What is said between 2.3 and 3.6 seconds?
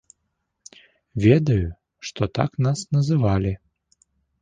так нас называлі.